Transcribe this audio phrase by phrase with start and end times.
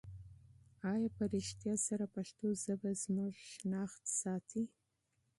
[0.91, 4.63] آیا په رښتیا سره پښتو ژبه زموږ هویت ساتي؟